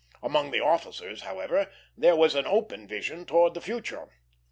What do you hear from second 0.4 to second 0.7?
the